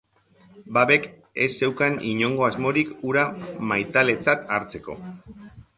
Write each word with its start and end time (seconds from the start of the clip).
Babek 0.77 1.03
ez 1.45 1.49
zeukan 1.61 1.99
inongo 2.13 2.49
asmorik 2.49 2.97
hura 3.09 3.27
maitaletzat 3.73 4.53
hartzeko. 4.57 5.03